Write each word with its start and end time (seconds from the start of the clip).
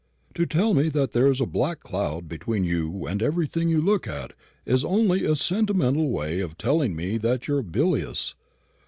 To 0.33 0.47
tell 0.47 0.73
me 0.73 0.89
that 0.89 1.11
there's 1.11 1.39
a 1.39 1.45
black 1.45 1.79
cloud 1.81 2.27
between 2.27 2.63
you 2.63 3.05
and 3.05 3.21
everything 3.21 3.69
you 3.69 3.79
look 3.81 4.07
at, 4.07 4.33
is 4.65 4.83
only 4.83 5.23
a 5.25 5.35
sentimental 5.35 6.09
way 6.09 6.39
of 6.39 6.57
telling 6.57 6.95
me 6.95 7.19
that 7.19 7.47
you're 7.47 7.61
bilious. 7.61 8.33